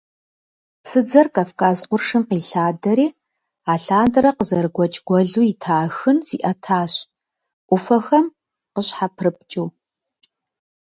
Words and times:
Псыдзэр 0.83 1.27
Кавказ 1.35 1.79
къуршым 1.89 2.23
къилъадэри, 2.29 3.07
алъандэрэ 3.73 4.31
къызэрыгуэкӀ 4.37 4.99
гуэлу 5.07 5.43
ита 5.51 5.73
Ахын 5.85 6.17
зиӀэтащ, 6.27 6.93
Ӏуфэхэм 7.67 8.25
къыщхьэпрыпкӀыу. 8.73 9.67